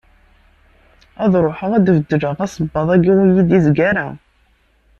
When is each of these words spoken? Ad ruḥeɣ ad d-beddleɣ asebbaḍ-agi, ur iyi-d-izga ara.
Ad 1.23 1.33
ruḥeɣ 1.45 1.71
ad 1.73 1.83
d-beddleɣ 1.85 2.37
asebbaḍ-agi, 2.45 3.11
ur 3.13 3.19
iyi-d-izga 3.29 3.83
ara. 3.89 4.07